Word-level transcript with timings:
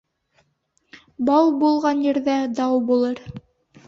Бау 1.27 1.51
булған 1.63 2.01
ерҙә 2.05 2.39
дау 2.61 2.81
булыр 2.89 3.23